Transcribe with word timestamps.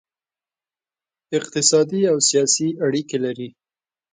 اقتصادي 1.37 2.01
او 2.11 2.17
سیاسي 2.29 2.67
اړیکې 2.85 3.17
لري 3.25 3.49